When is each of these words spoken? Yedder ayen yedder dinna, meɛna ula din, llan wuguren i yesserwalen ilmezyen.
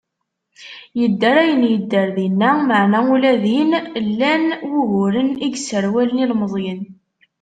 Yedder 0.99 1.35
ayen 1.41 1.61
yedder 1.71 2.09
dinna, 2.17 2.49
meɛna 2.67 2.99
ula 3.13 3.33
din, 3.43 3.71
llan 4.09 4.43
wuguren 4.71 5.29
i 5.45 5.47
yesserwalen 5.53 6.23
ilmezyen. 6.25 6.81